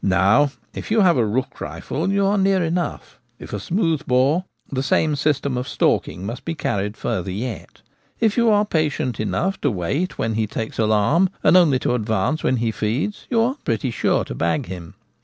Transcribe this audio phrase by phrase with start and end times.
[0.03, 4.45] Now, if you have a rook rifle you are near enough; if a smooth bore,
[4.71, 7.83] the same system of stalking must be carried farther yet.
[8.19, 12.43] If you are patient enough to wait when he takes alarm, and only to advance
[12.43, 14.95] when he feeds, you are pretty sure to' bag' him.